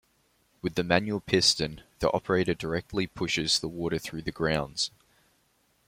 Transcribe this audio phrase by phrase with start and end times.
[0.63, 4.89] With the manual piston, the operator directly pushes the water through the grounds.